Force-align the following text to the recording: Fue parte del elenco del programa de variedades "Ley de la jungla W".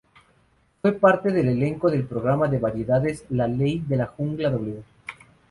Fue 0.81 0.93
parte 0.93 1.31
del 1.31 1.49
elenco 1.49 1.91
del 1.91 2.05
programa 2.07 2.47
de 2.47 2.57
variedades 2.57 3.23
"Ley 3.29 3.85
de 3.87 3.97
la 3.97 4.07
jungla 4.07 4.49
W". 4.49 4.81